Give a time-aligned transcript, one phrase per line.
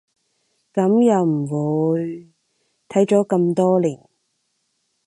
[0.73, 1.45] 噉又唔
[1.93, 2.31] 會，
[2.89, 3.99] 睇咗咁多年